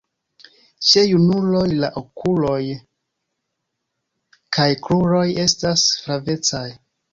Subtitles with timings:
[0.91, 2.57] Ĉe junuloj la okuloj
[4.59, 6.67] kaj kruroj estas flavecaj.